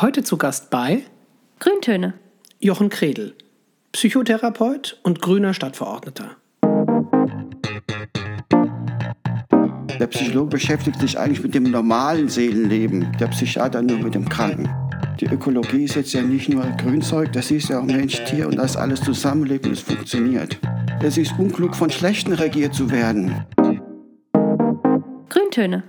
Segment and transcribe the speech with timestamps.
[0.00, 1.02] Heute zu Gast bei
[1.58, 2.14] Grüntöne.
[2.60, 3.34] Jochen Kredel,
[3.92, 6.30] Psychotherapeut und grüner Stadtverordneter.
[10.00, 14.70] Der Psychologe beschäftigt sich eigentlich mit dem normalen Seelenleben, der Psychiater nur mit dem Kranken.
[15.20, 18.56] Die Ökologie ist jetzt ja nicht nur Grünzeug, das ist ja auch Mensch, Tier und
[18.56, 20.58] das alles zusammenlebt und es funktioniert.
[21.02, 23.44] Es ist unklug, von Schlechten regiert zu werden.
[25.28, 25.84] Grüntöne.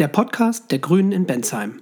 [0.00, 1.80] Der Podcast der Grünen in Bensheim.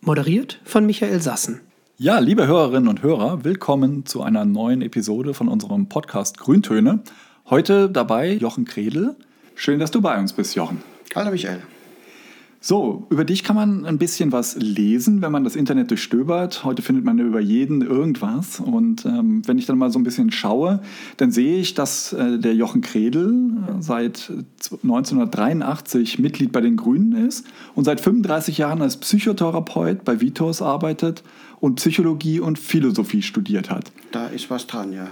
[0.00, 1.60] Moderiert von Michael Sassen.
[1.98, 7.04] Ja, liebe Hörerinnen und Hörer, willkommen zu einer neuen Episode von unserem Podcast Grüntöne.
[7.48, 9.14] Heute dabei Jochen Kredel.
[9.54, 10.82] Schön, dass du bei uns bist, Jochen.
[11.14, 11.62] Hallo Michael.
[12.62, 16.62] So, über dich kann man ein bisschen was lesen, wenn man das Internet durchstöbert.
[16.62, 18.60] Heute findet man über jeden irgendwas.
[18.60, 20.82] Und ähm, wenn ich dann mal so ein bisschen schaue,
[21.16, 24.30] dann sehe ich, dass äh, der Jochen Kredel äh, seit
[24.82, 31.22] 1983 Mitglied bei den Grünen ist und seit 35 Jahren als Psychotherapeut bei Vitos arbeitet
[31.60, 33.90] und Psychologie und Philosophie studiert hat.
[34.12, 35.08] Da ist was dran, ja.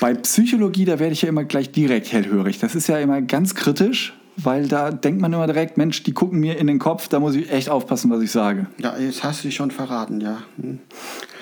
[0.00, 2.58] Bei Psychologie, da werde ich ja immer gleich direkt hellhörig.
[2.58, 4.12] Das ist ja immer ganz kritisch
[4.42, 7.34] weil da denkt man immer direkt, Mensch, die gucken mir in den Kopf, da muss
[7.34, 8.66] ich echt aufpassen, was ich sage.
[8.78, 10.38] Ja, jetzt hast du dich schon verraten, ja.
[10.60, 10.78] Hm.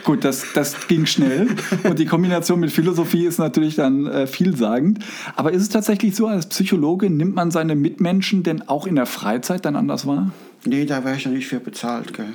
[0.05, 1.49] Gut, das, das ging schnell
[1.85, 5.05] und die Kombination mit Philosophie ist natürlich dann äh, vielsagend.
[5.37, 9.07] Aber ist es tatsächlich so, als Psychologe nimmt man seine Mitmenschen denn auch in der
[9.07, 10.31] Freizeit dann anders wahr?
[10.65, 12.33] Nee, da wäre ich ja nicht für bezahlt, gell.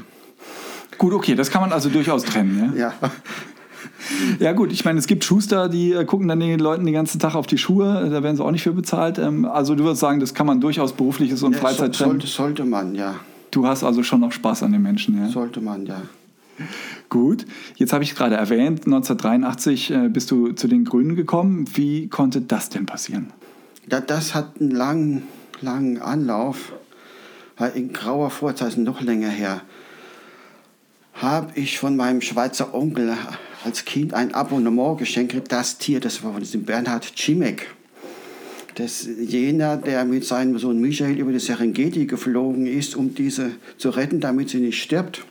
[0.98, 2.92] Gut, okay, das kann man also durchaus trennen, ja?
[3.02, 3.12] Ja.
[4.40, 7.20] Ja gut, ich meine, es gibt Schuster, die äh, gucken dann den Leuten den ganzen
[7.20, 9.18] Tag auf die Schuhe, da werden sie auch nicht für bezahlt.
[9.18, 12.28] Ähm, also du würdest sagen, das kann man durchaus berufliches und ja, Freizeit so, sollte,
[12.28, 13.16] sollte man, ja.
[13.52, 15.30] Du hast also schon noch Spaß an den Menschen, ja?
[15.30, 16.02] Sollte man, ja.
[17.10, 17.46] Gut,
[17.76, 21.66] jetzt habe ich gerade erwähnt, 1983 äh, bist du zu den Grünen gekommen.
[21.74, 23.32] Wie konnte das denn passieren?
[23.90, 25.24] Ja, das hat einen langen,
[25.62, 26.74] langen Anlauf.
[27.76, 29.62] In grauer Vorzeit, noch länger her,
[31.14, 33.16] habe ich von meinem Schweizer Onkel
[33.64, 37.68] als Kind ein Abonnement geschenkt, das Tier, das war von diesem Bernhard Cimek.
[38.76, 43.92] Das jener, der mit seinem Sohn Michael über die Serengeti geflogen ist, um diese zu
[43.92, 45.24] retten, damit sie nicht stirbt.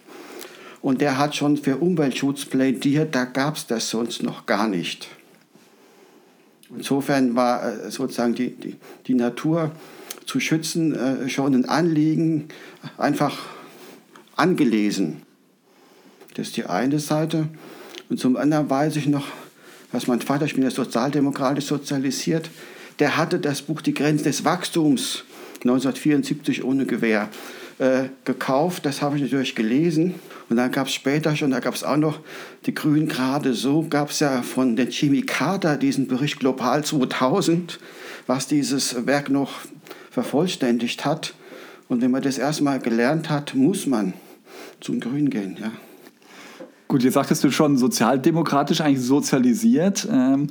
[0.81, 5.09] Und der hat schon für Umweltschutz plädiert, da gab es das sonst noch gar nicht.
[6.75, 8.77] Insofern war äh, sozusagen die, die,
[9.07, 9.73] die Natur
[10.25, 12.49] zu schützen äh, schon ein Anliegen,
[12.97, 13.39] einfach
[14.37, 15.23] angelesen.
[16.35, 17.49] Das ist die eine Seite.
[18.13, 19.25] Und zum anderen weiß ich noch,
[19.91, 22.51] was mein Vater, ich bin ja sozialdemokratisch sozialisiert,
[22.99, 25.25] der hatte das Buch Die Grenzen des Wachstums
[25.63, 27.31] 1974 ohne Gewehr
[27.79, 28.85] äh, gekauft.
[28.85, 30.17] Das habe ich natürlich gelesen.
[30.51, 32.21] Und dann gab es später schon, da gab es auch noch
[32.67, 34.91] die Grünen gerade so, gab es ja von den
[35.25, 37.81] Carter diesen Bericht Global 2000,
[38.27, 39.53] was dieses Werk noch
[40.11, 41.33] vervollständigt hat.
[41.89, 44.13] Und wenn man das erstmal gelernt hat, muss man
[44.83, 45.57] zum Grün gehen.
[45.59, 45.73] Ja.
[46.93, 50.07] Gut, jetzt sagtest du schon sozialdemokratisch eigentlich sozialisiert.
[50.13, 50.49] Ähm,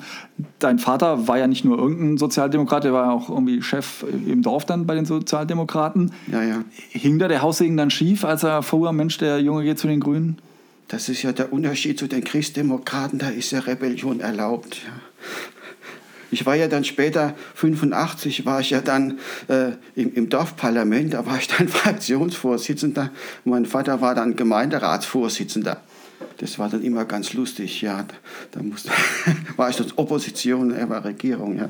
[0.57, 4.65] dein Vater war ja nicht nur irgendein Sozialdemokrat, der war auch irgendwie Chef im Dorf
[4.65, 6.11] dann bei den Sozialdemokraten.
[6.31, 6.63] Ja, ja.
[6.89, 9.99] Hing da der Haussegen dann schief, als er vorher, Mensch, der Junge geht zu den
[9.99, 10.39] Grünen?
[10.87, 14.77] Das ist ja der Unterschied zu den Christdemokraten, da ist ja Rebellion erlaubt.
[14.83, 14.93] Ja.
[16.31, 21.23] Ich war ja dann später, 85, war ich ja dann äh, im, im, Dorfparlament, da
[21.27, 23.11] war ich dann Fraktionsvorsitzender.
[23.45, 25.81] Mein Vater war dann Gemeinderatsvorsitzender.
[26.41, 28.03] Das war dann immer ganz lustig, ja.
[28.49, 28.89] Da musste,
[29.57, 31.69] war ich das Opposition, er war Regierung, ja.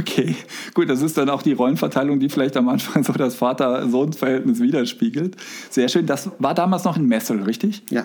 [0.00, 0.34] Okay,
[0.74, 5.36] gut, das ist dann auch die Rollenverteilung, die vielleicht am Anfang so das Vater-Sohn-Verhältnis widerspiegelt.
[5.70, 6.06] Sehr schön.
[6.06, 7.84] Das war damals noch in Messel, richtig?
[7.88, 8.04] Ja.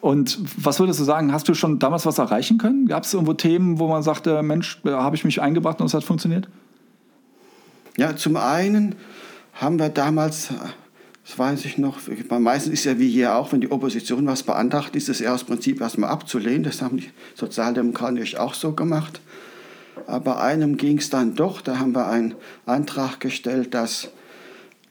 [0.00, 2.86] Und was würdest du sagen, hast du schon damals was erreichen können?
[2.86, 5.92] Gab es irgendwo Themen, wo man sagte, Mensch, da habe ich mich eingebracht und es
[5.92, 6.48] hat funktioniert?
[7.98, 8.94] Ja, zum einen
[9.52, 10.48] haben wir damals
[11.28, 11.98] das weiß ich noch.
[12.30, 15.44] Meistens ist ja wie hier auch, wenn die Opposition was beantragt, ist es eher aus
[15.44, 16.62] Prinzip erstmal abzulehnen.
[16.62, 19.20] Das haben die Sozialdemokraten natürlich auch so gemacht.
[20.06, 21.60] Aber einem ging es dann doch.
[21.60, 22.34] Da haben wir einen
[22.64, 24.08] Antrag gestellt, dass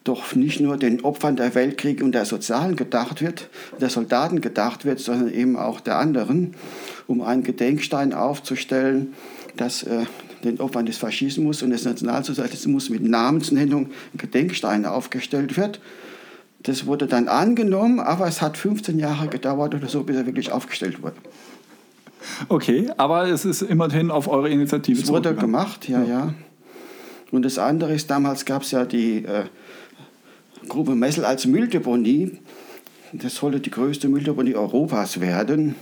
[0.04, 3.50] doch nicht nur den Opfern der Weltkriege und der Sozialen gedacht wird,
[3.82, 6.54] der Soldaten gedacht wird, sondern eben auch der anderen,
[7.08, 9.16] um einen Gedenkstein aufzustellen,
[9.56, 10.06] dass äh,
[10.44, 15.80] den Opfern des Faschismus und des Nationalsozialismus mit Namensnennung ein Gedenkstein aufgestellt wird.
[16.68, 20.52] Das wurde dann angenommen, aber es hat 15 Jahre gedauert oder so, bis er wirklich
[20.52, 21.16] aufgestellt wurde.
[22.50, 26.34] Okay, aber es ist immerhin auf eure Initiative Es wurde gemacht, ja, ja.
[27.32, 29.46] Und das andere ist, damals gab es ja die äh,
[30.68, 32.38] Grube Messel als Mülldeponie.
[33.14, 35.76] Das sollte die größte Mülldeponie Europas werden.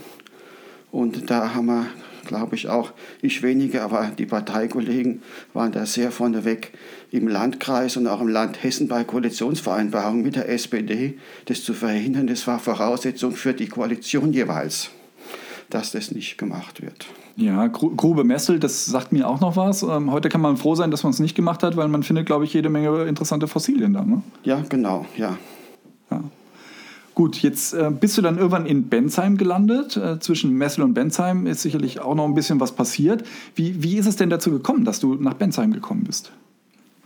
[0.92, 1.86] Und da haben wir
[2.26, 2.92] glaube ich auch.
[3.22, 6.72] Ich weniger, aber die Parteikollegen waren da sehr vorneweg
[7.10, 12.26] im Landkreis und auch im Land Hessen bei Koalitionsvereinbarungen mit der SPD, das zu verhindern.
[12.26, 14.90] Das war Voraussetzung für die Koalition jeweils,
[15.70, 17.06] dass das nicht gemacht wird.
[17.36, 19.82] Ja, Grube Messel, das sagt mir auch noch was.
[19.82, 22.24] Ähm, heute kann man froh sein, dass man es nicht gemacht hat, weil man findet,
[22.24, 24.02] glaube ich, jede Menge interessante Fossilien da.
[24.02, 24.22] Ne?
[24.42, 25.36] Ja, genau, ja.
[27.16, 29.96] Gut, jetzt äh, bist du dann irgendwann in Bensheim gelandet.
[29.96, 33.26] Äh, zwischen Messel und Bensheim ist sicherlich auch noch ein bisschen was passiert.
[33.54, 36.30] Wie, wie ist es denn dazu gekommen, dass du nach Bensheim gekommen bist?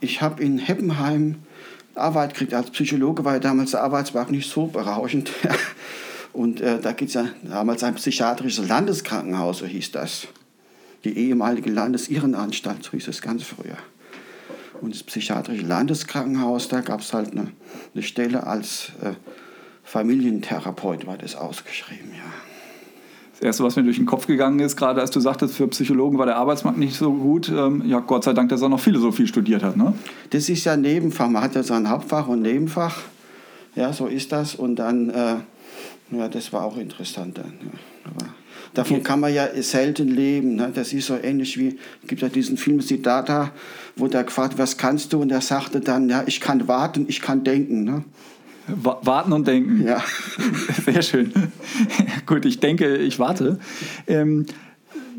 [0.01, 1.37] Ich habe in Heppenheim
[1.95, 2.55] Arbeit gekriegt.
[2.55, 5.31] Als Psychologe ja damals der Arbeitsmarkt nicht so berauschend.
[6.33, 10.27] Und äh, da gibt es ja damals ein psychiatrisches Landeskrankenhaus, so hieß das.
[11.05, 13.79] Die ehemalige Landesirrenanstalt, so hieß es ganz früher.
[14.81, 17.53] Und das psychiatrische Landeskrankenhaus, da gab es halt eine,
[17.95, 19.13] eine, Stelle als äh,
[19.91, 22.33] Familientherapeut, war das ausgeschrieben, ja.
[23.33, 26.19] Das Erste, was mir durch den Kopf gegangen ist, gerade als du sagtest, für Psychologen
[26.19, 27.49] war der Arbeitsmarkt nicht so gut.
[27.49, 29.95] Ähm, ja, Gott sei Dank, dass er noch Philosophie studiert hat, ne?
[30.29, 31.29] Das ist ja Nebenfach.
[31.29, 32.99] Man hat ja so ein Hauptfach und Nebenfach.
[33.75, 34.55] Ja, so ist das.
[34.55, 35.37] Und dann äh,
[36.13, 37.53] ja, das war auch interessant dann.
[37.65, 38.29] Ja.
[38.75, 40.57] Davon kann man ja selten leben.
[40.57, 40.71] Ne?
[40.75, 43.51] Das ist so ähnlich wie, es gibt ja diesen Film Siddhartha,
[43.97, 45.21] wo der gefragt was kannst du?
[45.21, 47.85] Und er sagte dann, ja, ich kann warten, ich kann denken.
[47.85, 48.05] Ne?
[48.77, 49.85] Warten und denken.
[49.87, 50.03] Ja.
[50.85, 51.33] Sehr schön.
[52.27, 53.59] Gut, ich denke, ich warte.
[54.07, 54.47] Ähm,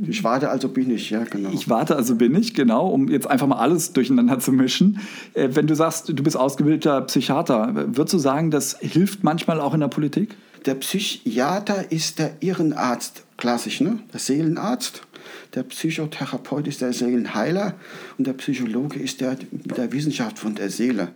[0.07, 1.49] ich warte, also bin ich, ja, genau.
[1.53, 4.99] Ich warte, also bin ich, genau, um jetzt einfach mal alles durcheinander zu mischen.
[5.33, 9.73] Äh, wenn du sagst, du bist ausgebildeter Psychiater, würdest du sagen, das hilft manchmal auch
[9.73, 10.35] in der Politik?
[10.65, 13.99] Der Psychiater ist der Irrenarzt, klassisch, ne?
[14.13, 15.01] der Seelenarzt.
[15.55, 17.73] Der Psychotherapeut ist der Seelenheiler
[18.17, 21.09] und der Psychologe ist der mit der Wissenschaft von der Seele.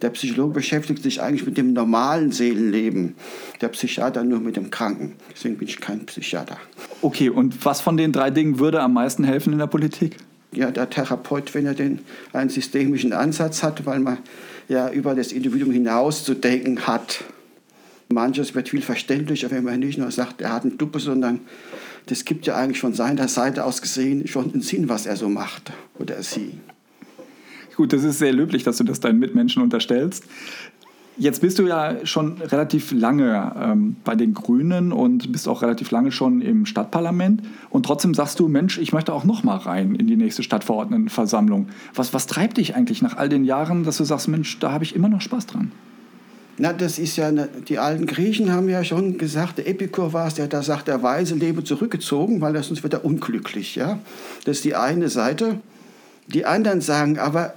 [0.00, 3.14] Der Psychologe beschäftigt sich eigentlich mit dem normalen Seelenleben,
[3.60, 5.14] der Psychiater nur mit dem Kranken.
[5.32, 6.56] Deswegen bin ich kein Psychiater.
[7.02, 10.16] Okay, und was von den drei Dingen würde am meisten helfen in der Politik?
[10.52, 12.00] Ja, der Therapeut, wenn er den
[12.32, 14.18] einen systemischen Ansatz hat, weil man
[14.68, 17.24] ja über das Individuum hinaus zu denken hat.
[18.08, 21.40] Manches wird viel verständlicher, wenn man nicht nur sagt, er hat einen Duppe, sondern
[22.06, 25.28] das gibt ja eigentlich von seiner Seite aus gesehen schon einen Sinn, was er so
[25.28, 26.58] macht oder sie.
[27.76, 30.24] Gut, das ist sehr löblich, dass du das deinen Mitmenschen unterstellst.
[31.18, 35.90] Jetzt bist du ja schon relativ lange ähm, bei den Grünen und bist auch relativ
[35.90, 37.42] lange schon im Stadtparlament.
[37.68, 41.68] Und trotzdem sagst du, Mensch, ich möchte auch noch mal rein in die nächste Stadtverordnetenversammlung.
[41.94, 44.84] Was, was treibt dich eigentlich nach all den Jahren, dass du sagst, Mensch, da habe
[44.84, 45.70] ich immer noch Spaß dran?
[46.56, 50.28] Na, das ist ja, eine, die alten Griechen haben ja schon gesagt, der Epikur war
[50.28, 53.74] es, der da sagt, der Weise lebe zurückgezogen, weil er sonst wird er unglücklich.
[53.74, 53.98] Ja?
[54.44, 55.60] Das ist die eine Seite.
[56.28, 57.54] Die anderen sagen aber,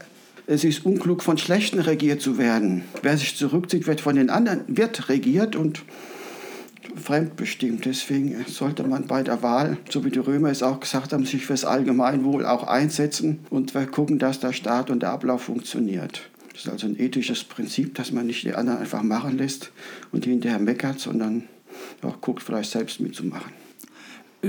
[0.48, 2.84] es ist unklug, von Schlechten regiert zu werden.
[3.02, 5.84] Wer sich zurückzieht, wird von den anderen, wird regiert und
[6.96, 7.86] fremdbestimmt.
[7.86, 11.46] Deswegen sollte man bei der Wahl, so wie die Römer es auch gesagt haben, sich
[11.46, 16.30] fürs Allgemeinwohl auch einsetzen und gucken, dass der Staat und der Ablauf funktioniert.
[16.52, 19.72] Das ist also ein ethisches Prinzip, dass man nicht die anderen einfach machen lässt
[20.12, 21.44] und hinterher meckert, sondern
[22.02, 23.65] auch guckt, vielleicht selbst mitzumachen.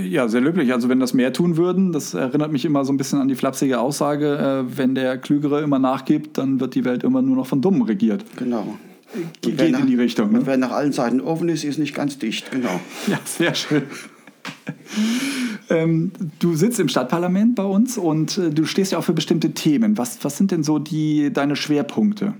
[0.04, 0.72] Ja, sehr löblich.
[0.72, 3.34] Also wenn das mehr tun würden, das erinnert mich immer so ein bisschen an die
[3.34, 4.36] flapsige Aussage,
[4.68, 7.82] äh, wenn der Klügere immer nachgibt, dann wird die Welt immer nur noch von Dummen
[7.82, 8.24] regiert.
[8.36, 8.76] Genau.
[9.40, 10.32] Ge geht nach, in die Richtung.
[10.32, 10.40] Ne?
[10.40, 12.80] Und wer nach allen Seiten offen ist, ist nicht ganz dicht, genau.
[13.06, 13.82] Ja, sehr schön.
[15.68, 19.52] Ähm, du sitzt im Stadtparlament bei uns und äh, du stehst ja auch für bestimmte
[19.52, 19.98] Themen.
[19.98, 22.34] Was, was sind denn so die, deine Schwerpunkte?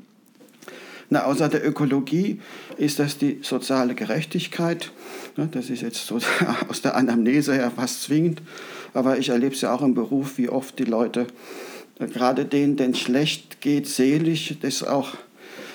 [1.09, 2.41] Na, außer der Ökologie
[2.79, 4.91] ist das die soziale Gerechtigkeit.
[5.53, 6.19] Das ist jetzt so
[6.69, 8.43] aus der Anamnese her fast zwingend.
[8.95, 11.27] Aber ich erlebe es ja auch im Beruf, wie oft die Leute,
[11.99, 15.17] gerade denen, denen schlecht geht, seelisch, das auch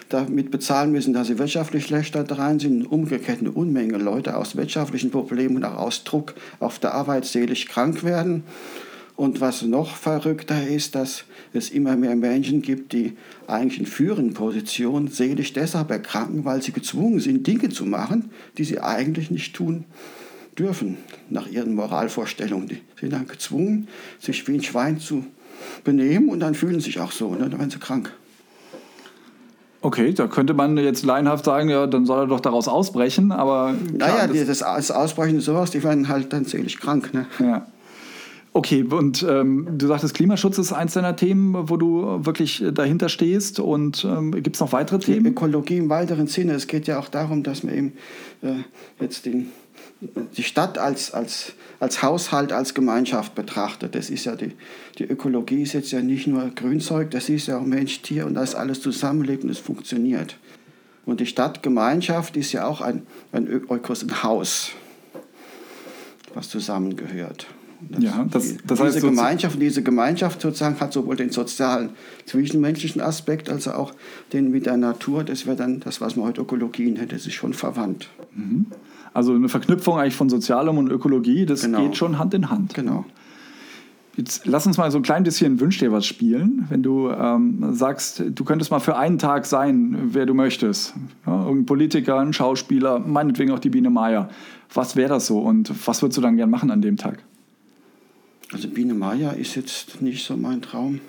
[0.09, 2.85] damit bezahlen müssen, dass sie wirtschaftlich schlechter dran sind.
[2.85, 7.65] Umgekehrt eine Unmenge Leute aus wirtschaftlichen Problemen und auch aus Druck auf der Arbeit seelisch
[7.65, 8.43] krank werden.
[9.21, 14.33] Und was noch verrückter ist, dass es immer mehr Menschen gibt, die eigentlich in führenden
[14.33, 19.55] Positionen seelisch deshalb erkranken, weil sie gezwungen sind, Dinge zu machen, die sie eigentlich nicht
[19.55, 19.85] tun
[20.57, 20.97] dürfen,
[21.29, 22.67] nach ihren Moralvorstellungen.
[22.67, 23.87] Die sind dann gezwungen,
[24.19, 25.23] sich wie ein Schwein zu
[25.83, 27.47] benehmen und dann fühlen sie sich auch so, ne?
[27.47, 28.11] dann werden sie krank.
[29.81, 33.75] Okay, da könnte man jetzt laienhaft sagen, ja, dann soll er doch daraus ausbrechen, aber.
[33.97, 37.13] Klar, naja, das, das Ausbrechen ist sowas, die werden halt dann seelisch krank.
[37.13, 37.27] Ne?
[37.37, 37.67] Ja.
[38.53, 43.61] Okay, und ähm, du sagtest, Klimaschutz ist eins deiner Themen, wo du wirklich dahinter stehst.
[43.61, 45.23] Und ähm, gibt es noch weitere Themen?
[45.23, 46.53] Die Ökologie im weiteren Sinne.
[46.53, 47.93] Es geht ja auch darum, dass man eben
[48.41, 48.55] äh,
[48.99, 49.51] jetzt den,
[50.35, 53.95] die Stadt als, als, als Haushalt, als Gemeinschaft betrachtet.
[53.95, 54.51] Das ist ja die,
[54.97, 58.33] die Ökologie ist jetzt ja nicht nur Grünzeug, das ist ja auch Mensch, Tier und
[58.33, 60.37] das alles zusammenlebt und es funktioniert.
[61.05, 64.71] Und die Stadtgemeinschaft ist ja auch ein, ein Ökos, ein Haus,
[66.33, 67.47] was zusammengehört.
[67.89, 71.89] Das, Ja, das- das diese heißt Gemeinschaft, diese Gemeinschaft sozusagen hat sowohl den sozialen,
[72.25, 73.93] zwischenmenschlichen Aspekt als auch
[74.33, 75.23] den mit der Natur.
[75.23, 77.11] Das wäre dann das, was man heute Ökologie nennt.
[77.11, 78.09] Das ist schon verwandt.
[79.13, 81.81] Also eine Verknüpfung eigentlich von Sozialem und Ökologie, das Genau.
[81.83, 82.73] geht schon Hand in Hand.
[82.73, 83.05] Genau.
[84.17, 86.65] Jetzt lass uns mal so ein klein bisschen Wünsch dir was spielen.
[86.69, 90.93] Wenn du ähm, sagst, du könntest mal für einen Tag sein, wer du möchtest.
[91.25, 94.29] Ja, irgendein Politiker, ein Schauspieler, meinetwegen auch die Biene Meier.
[94.73, 97.23] Was wäre das so und was würdest du dann gern machen an dem Tag?
[98.53, 100.99] Also Biene Meier ist jetzt nicht so mein Traum.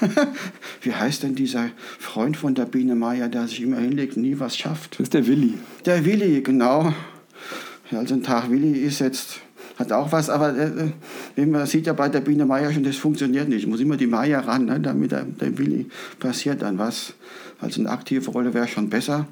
[0.82, 4.38] Wie heißt denn dieser Freund von der Biene Meier, der sich immer hinlegt und nie
[4.38, 4.94] was schafft?
[4.94, 5.54] Das ist der Willi.
[5.84, 6.92] Der Willi, genau.
[7.92, 9.40] Also ein Tag Willi ist jetzt,
[9.76, 10.90] hat auch was, aber äh,
[11.36, 13.66] äh, man sieht ja bei der Biene Meier schon, das funktioniert nicht.
[13.66, 15.86] Muss immer die Meier ran, ne, damit der, dem Willi
[16.18, 17.14] passiert dann was.
[17.60, 19.26] Also eine aktive Rolle wäre schon besser.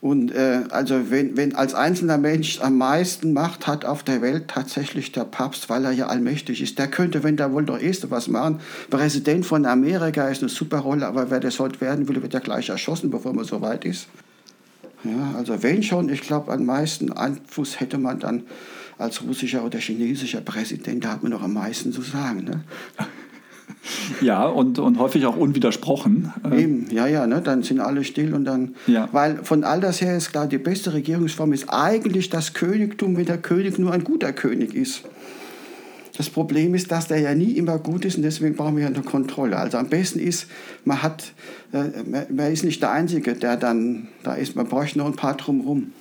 [0.00, 4.48] Und äh, also wenn, wenn als einzelner Mensch am meisten Macht hat auf der Welt
[4.48, 8.10] tatsächlich der Papst, weil er ja allmächtig ist, der könnte, wenn der wohl doch erste
[8.10, 8.60] was machen.
[8.88, 12.40] Präsident von Amerika ist eine super Rolle, aber wer das heute werden will, wird ja
[12.40, 14.08] gleich erschossen, bevor man so weit ist.
[15.04, 18.44] Ja, also wenn schon, ich glaube, am meisten Einfluss hätte man dann
[18.96, 22.44] als russischer oder chinesischer Präsident, da hat man noch am meisten zu sagen.
[22.44, 22.64] Ne?
[24.20, 26.32] Ja, und, und häufig auch unwidersprochen.
[26.50, 27.40] Äh, Eben, ja, ja, ne?
[27.42, 29.08] dann sind alle still und dann, Ja.
[29.12, 33.24] weil von all das her ist klar, die beste Regierungsform ist eigentlich das Königtum, wenn
[33.26, 35.02] der König nur ein guter König ist.
[36.16, 38.88] Das Problem ist, dass der ja nie immer gut ist und deswegen brauchen wir ja
[38.90, 39.56] eine Kontrolle.
[39.56, 40.48] Also am besten ist,
[40.84, 41.32] man hat,
[41.72, 44.54] äh, man- man ist nicht der Einzige, der dann da ist.
[44.54, 45.92] Man bräuchte noch ein paar drumherum.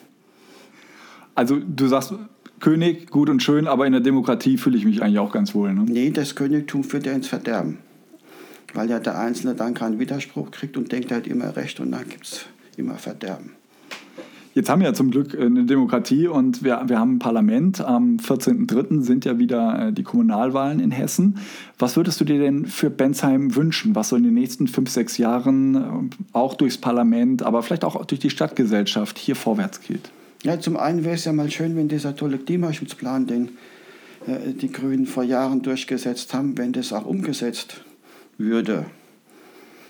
[1.36, 2.14] Also du sagst,
[2.60, 5.74] König, gut und schön, aber in der Demokratie fühle ich mich eigentlich auch ganz wohl.
[5.74, 5.86] Ne?
[5.88, 7.80] Nee, das Königtum führt ja ins Verderben.
[8.74, 11.92] Weil ja der Einzelne dann keinen Widerspruch kriegt und denkt, er hat immer Recht und
[11.92, 12.46] dann gibt es
[12.78, 13.52] immer Verderben.
[14.56, 17.82] Jetzt haben wir ja zum Glück eine Demokratie und wir, wir haben ein Parlament.
[17.82, 19.02] Am 14.03.
[19.02, 21.38] sind ja wieder äh, die Kommunalwahlen in Hessen.
[21.78, 25.18] Was würdest du dir denn für Bensheim wünschen, was so in den nächsten fünf, sechs
[25.18, 30.12] Jahren äh, auch durchs Parlament, aber vielleicht auch durch die Stadtgesellschaft hier vorwärts geht?
[30.44, 33.58] Ja, zum einen wäre es ja mal schön, wenn dieser tolle Klimaschutzplan, den
[34.26, 37.82] äh, die Grünen vor Jahren durchgesetzt haben, wenn das auch umgesetzt
[38.38, 38.86] würde.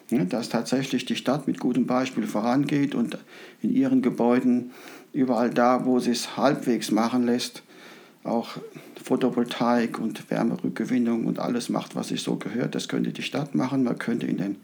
[0.09, 3.19] Ja, dass tatsächlich die Stadt mit gutem Beispiel vorangeht und
[3.61, 4.71] in ihren Gebäuden
[5.13, 7.61] überall da, wo sie es halbwegs machen lässt,
[8.23, 8.57] auch
[9.03, 12.73] Photovoltaik und Wärmerückgewinnung und alles macht, was sich so gehört.
[12.73, 13.83] Das könnte die Stadt machen.
[13.83, 14.55] Man könnte in den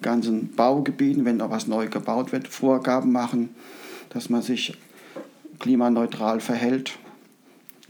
[0.00, 3.50] ganzen Baugebieten, wenn da was neu gebaut wird, Vorgaben machen,
[4.08, 4.74] dass man sich
[5.58, 6.98] klimaneutral verhält.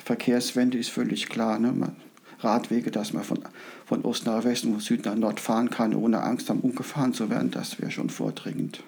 [0.03, 1.59] Verkehrswende ist völlig klar.
[1.59, 1.73] Ne?
[1.73, 1.97] Man,
[2.41, 3.41] Radwege, dass man von,
[3.85, 7.13] von Ost nach West und von Süd nach Nord fahren kann, ohne Angst haben, umgefahren
[7.13, 8.83] zu werden, das wäre schon vordringend.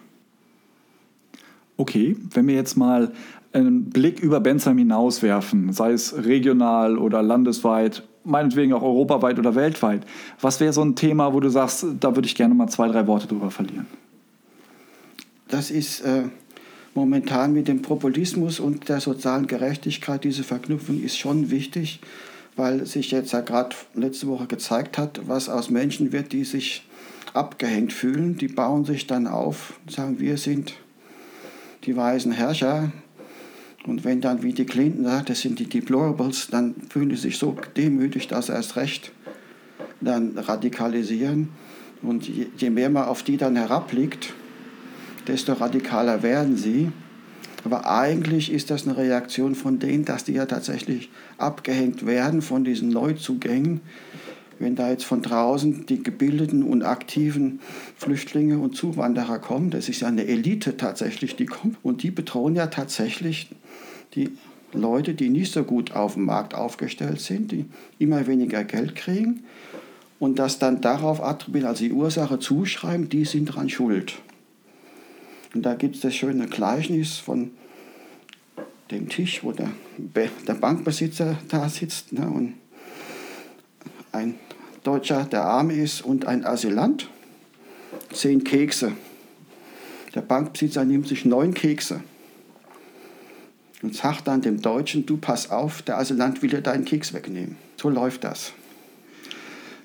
[1.76, 3.12] Okay, wenn wir jetzt mal
[3.52, 10.06] einen Blick über Bensheim hinauswerfen, sei es regional oder landesweit, meinetwegen auch europaweit oder weltweit,
[10.40, 13.06] was wäre so ein Thema, wo du sagst, da würde ich gerne mal zwei, drei
[13.06, 13.86] Worte drüber verlieren?
[15.48, 16.24] Das ist äh,
[16.94, 22.00] momentan mit dem Populismus und der sozialen Gerechtigkeit, diese Verknüpfung ist schon wichtig,
[22.56, 26.84] weil sich jetzt ja gerade letzte Woche gezeigt hat, was aus Menschen wird, die sich
[27.32, 28.36] abgehängt fühlen.
[28.36, 30.74] Die bauen sich dann auf und sagen, wir sind
[31.84, 32.92] die weisen Herrscher.
[33.86, 37.38] Und wenn dann, wie die Clinton sagt, das sind die Deplorables, dann fühlen sie sich
[37.38, 39.12] so demütig, dass sie erst recht
[40.00, 41.48] dann radikalisieren.
[42.02, 44.34] Und je, mehr man auf die dann herabblickt,
[45.30, 46.90] desto radikaler werden sie.
[47.64, 52.64] Aber eigentlich ist das eine Reaktion von denen, dass die ja tatsächlich abgehängt werden von
[52.64, 53.80] diesen Neuzugängen.
[54.58, 57.60] Wenn da jetzt von draußen die gebildeten und aktiven
[57.96, 61.76] Flüchtlinge und Zuwanderer kommen, das ist ja eine Elite tatsächlich, die kommt.
[61.82, 63.50] Und die bedrohen ja tatsächlich
[64.14, 64.30] die
[64.72, 67.66] Leute, die nicht so gut auf dem Markt aufgestellt sind, die
[67.98, 69.44] immer weniger Geld kriegen.
[70.18, 74.20] Und das dann darauf attribuieren, also die Ursache zuschreiben, die sind daran schuld.
[75.54, 77.50] Und da gibt es das schöne Gleichnis von
[78.90, 82.54] dem Tisch, wo der, der Bankbesitzer da sitzt ne, und
[84.12, 84.34] ein
[84.82, 87.08] Deutscher, der arm ist, und ein Asylant.
[88.12, 88.92] Zehn Kekse.
[90.14, 92.00] Der Bankbesitzer nimmt sich neun Kekse
[93.82, 97.56] und sagt dann dem Deutschen, du pass auf, der Asylant will dir deinen Keks wegnehmen.
[97.76, 98.52] So läuft das.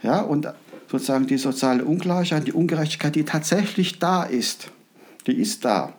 [0.01, 0.47] Ja, und
[0.89, 4.71] sozusagen die soziale Ungleichheit, die Ungerechtigkeit, die tatsächlich da ist,
[5.27, 5.93] die ist da,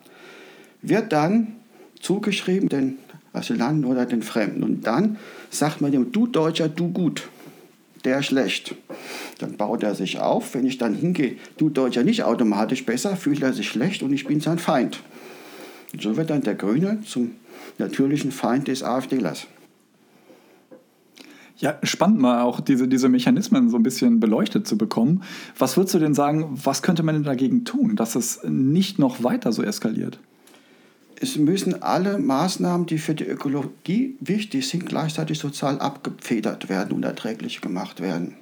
[0.81, 1.55] wird dann
[1.99, 2.97] zugeschrieben den
[3.33, 4.63] Asylanten oder den Fremden.
[4.63, 5.17] Und dann
[5.49, 7.29] sagt man dem, du Deutscher, du gut,
[8.03, 8.75] der schlecht.
[9.39, 10.53] Dann baut er sich auf.
[10.53, 14.25] Wenn ich dann hingehe, du Deutscher nicht automatisch besser, fühlt er sich schlecht und ich
[14.25, 15.01] bin sein Feind.
[15.93, 17.31] Und so wird dann der Grüne zum
[17.77, 19.47] natürlichen Feind des AfDlers.
[21.59, 25.23] Ja, spannend mal auch diese, diese Mechanismen so ein bisschen beleuchtet zu bekommen.
[25.57, 29.23] Was würdest du denn sagen, was könnte man denn dagegen tun, dass es nicht noch
[29.23, 30.19] weiter so eskaliert?
[31.19, 37.03] Es müssen alle Maßnahmen, die für die Ökologie wichtig sind, gleichzeitig sozial abgefedert werden und
[37.03, 38.35] erträglich gemacht werden.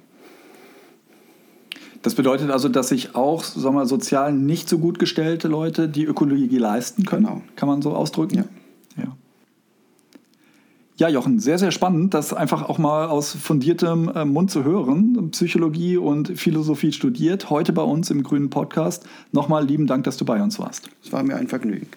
[2.02, 6.04] Das bedeutet also, dass sich auch sagen wir, sozial nicht so gut gestellte Leute die
[6.04, 7.24] Ökologie leisten können.
[7.24, 7.42] Genau.
[7.56, 8.36] Kann man so ausdrücken?
[8.36, 8.44] Ja.
[10.96, 11.08] Ja.
[11.08, 15.30] Jochen, sehr, sehr spannend, das einfach auch mal aus fundiertem äh, Mund zu hören.
[15.30, 19.06] Psychologie und Philosophie studiert, heute bei uns im Grünen Podcast.
[19.32, 20.88] Nochmal lieben Dank, dass du bei uns warst.
[21.02, 21.88] Es war mir ein Vergnügen.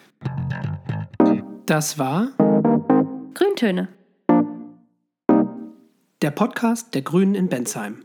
[1.65, 2.29] Das war
[3.33, 3.89] Grüntöne.
[6.21, 8.03] Der Podcast der Grünen in Bensheim.